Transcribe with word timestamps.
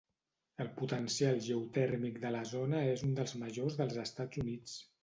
El 0.63 0.69
potencial 0.79 1.37
geotèrmic 1.49 2.19
de 2.25 2.33
la 2.37 2.43
zona 2.55 2.83
és 2.97 3.05
un 3.11 3.17
dels 3.21 3.39
majors 3.45 3.81
dels 3.85 4.05
Estats 4.09 4.47
Units. 4.49 4.81